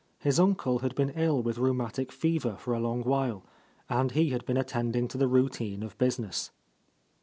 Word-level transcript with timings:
His 0.17 0.39
uncle 0.39 0.79
had 0.79 0.95
been 0.95 1.11
ill 1.11 1.43
with 1.43 1.59
rheumatic 1.59 2.11
fever 2.11 2.55
for 2.57 2.73
a 2.73 2.79
long 2.79 3.03
while, 3.03 3.43
and 3.87 4.11
he 4.13 4.29
had 4.31 4.43
been 4.47 4.57
attending 4.57 5.07
to 5.09 5.17
the 5.19 5.27
routine 5.27 5.83
of 5.83 5.95
busi 5.99 6.21
ness. 6.21 6.49